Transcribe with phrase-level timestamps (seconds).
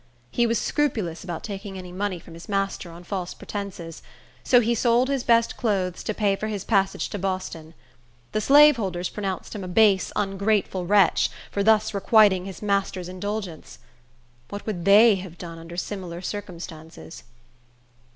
[0.31, 4.01] He was scrupulous about taking any money from his master on false pretences;
[4.43, 7.75] so he sold his best clothes to pay for his passage to Boston.
[8.31, 13.77] The slaveholders pronounced him a base, ungrateful wretch, for thus requiting his master's indulgence.
[14.49, 17.21] What would they have done under similar circumstances?